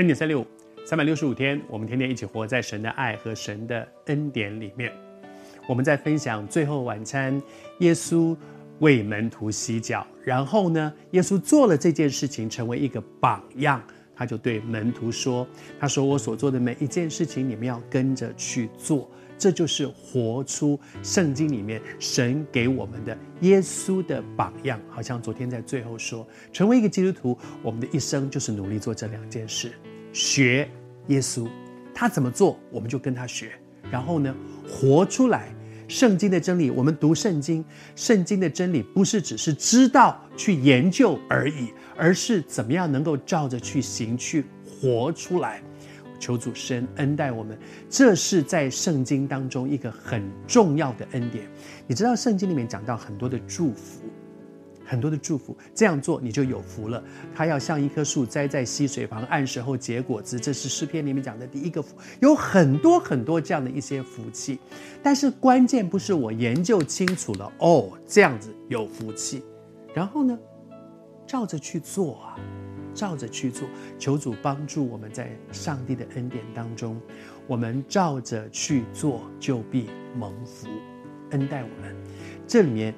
[0.00, 0.46] 恩典三六五，
[0.86, 4.90] 三百六十五天，我们天天一起活在神的爱和神的恩典里面。
[5.68, 7.38] 我们在分享最后晚餐，
[7.80, 8.34] 耶稣
[8.78, 13.84] 为门徒洗脚，然后呢，耶稣做了这件事情，成为一个榜样，
[14.16, 15.46] 他就对门徒说
[15.78, 19.06] ：“他说我所做的每一件事情，你们要跟着去做。”
[19.36, 24.78] 这就是活出圣经里面神给我们的耶稣的榜样。
[24.90, 29.72] 好像昨天在最后说，成为一个基督徒，我们的一生就是努力做这两件事：
[30.12, 30.68] 学
[31.08, 31.48] 耶稣，
[31.94, 33.52] 他怎么做，我们就跟他学。
[33.90, 34.34] 然后呢，
[34.68, 35.48] 活出来
[35.88, 36.70] 圣经的真理。
[36.70, 37.64] 我们读圣经，
[37.96, 45.62] 圣经的真理不是只是知道去研究而已，而是怎么样能够照着去行，去活出来。
[46.20, 47.58] 求主神恩待我们，
[47.88, 51.48] 这是在圣经当中一个很重要的恩典。
[51.86, 54.02] 你知道圣经里面讲到很多的祝福，
[54.90, 57.00] 很多的祝福，这样做你就有福了。
[57.32, 61.96] 他要像一棵树栽在溪水旁，按时候结果子，这是诗篇里面讲的第一个福。
[62.20, 64.58] 有很多很多这样的一些福气，
[65.00, 69.44] 但是关键不是我研究清楚了哦，这样子有福气，
[69.94, 70.36] 然后呢，
[71.24, 72.36] 照着去做啊。
[72.92, 73.68] 照着去做，
[74.00, 77.00] 求主帮助我们在上帝的恩典当中，
[77.46, 79.86] 我们照着去做，就必
[80.18, 80.66] 蒙福，
[81.30, 81.94] 恩待我们。
[82.48, 82.92] 这里面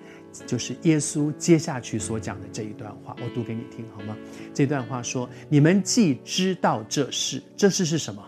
[0.46, 4.16] 就是耶稣接下去所讲的这一段话，我读给你听好吗？
[4.54, 8.22] 这段话说：“你们既知道这事，这事是什么？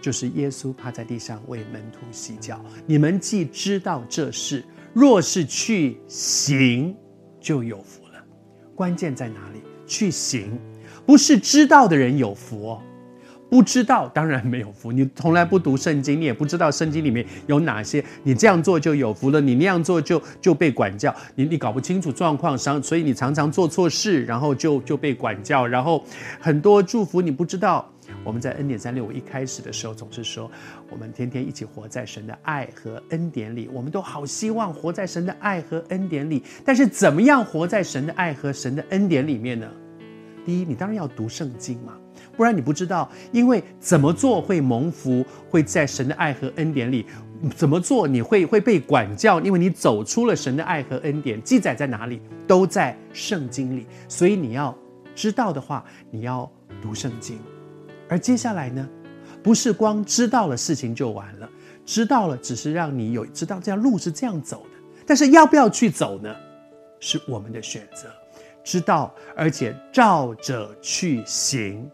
[0.00, 2.64] 就是耶稣趴在地上为门徒洗脚。
[2.86, 6.96] 你们既知道这事，若是去行，
[7.40, 8.24] 就有福了。
[8.74, 9.60] 关键在哪里？
[9.86, 10.58] 去行。”
[11.06, 12.82] 不是知道的人有福哦，
[13.50, 14.92] 不知道当然没有福。
[14.92, 18.02] 你从来不读圣经，你也不知道圣经里面有哪些。
[18.22, 21.14] 你这样做就有福了，你那样做就就被管教。
[21.34, 25.66] 你你搞不清楚状况，所以你常常做错事，然后就就被管教。
[25.66, 26.04] 然后
[26.38, 27.90] 很多祝福你不知道。
[28.24, 30.50] 我们在恩典三六五一开始的时候总是说，
[30.90, 33.68] 我们天天一起活在神的爱和恩典里。
[33.72, 39.68] 我们都好希望活在神的爱和恩典里，但是怎么样活在神的爱和神的恩典里面呢？
[40.44, 41.92] 第一，你当然要读圣经嘛，
[42.36, 47.04] 不然你不知道，因为怎么做会蒙福，会在神的爱和恩典里；
[47.54, 51.42] 怎么做你会会被管教，因为你走出了神的爱和恩典。
[51.42, 52.20] 记载在哪里？
[52.46, 53.86] 都在圣经里。
[54.08, 54.76] 所以你要
[55.14, 57.38] 知道的话，你要读圣经。
[58.08, 58.88] 而接下来呢，
[59.42, 61.48] 不是光知道了事情就完了，
[61.84, 66.34] 知道了只是让你有知道这样路是这样走的，但是要不要去走呢？
[66.98, 68.08] 是我们的选择。
[68.62, 71.90] 知道，而且照着去行，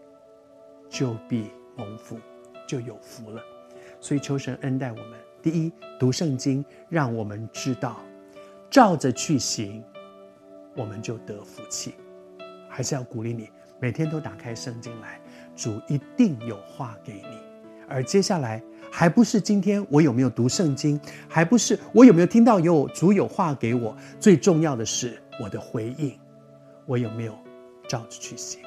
[0.89, 2.17] 就必蒙福，
[2.67, 3.41] 就有福了。
[3.99, 5.19] 所以求神恩待我们。
[5.41, 7.97] 第一，读圣经，让我们知道，
[8.69, 9.83] 照着去行，
[10.75, 11.93] 我们就得福气。
[12.67, 13.49] 还是要鼓励你，
[13.79, 15.19] 每天都打开圣经来，
[15.55, 17.37] 主一定有话给你。
[17.87, 18.61] 而接下来，
[18.91, 20.99] 还不是今天我有没有读圣经，
[21.29, 26.19] 还不是我有没有听到有主有话给我，最重要的是我的回应。
[26.85, 27.37] 我有没有
[27.87, 28.66] 照着去行？